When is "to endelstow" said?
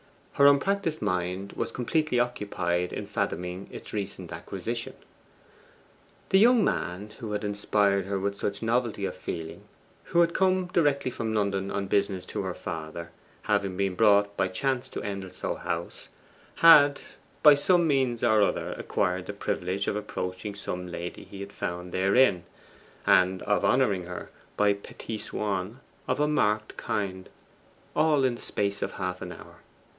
14.89-15.53